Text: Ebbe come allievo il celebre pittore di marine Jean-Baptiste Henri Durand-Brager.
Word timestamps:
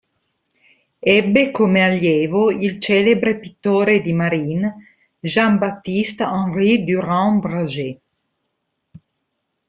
Ebbe 1.17 1.51
come 1.51 1.83
allievo 1.83 2.49
il 2.49 2.79
celebre 2.79 3.37
pittore 3.37 4.01
di 4.01 4.13
marine 4.13 4.95
Jean-Baptiste 5.19 6.23
Henri 6.23 6.83
Durand-Brager. 6.83 7.99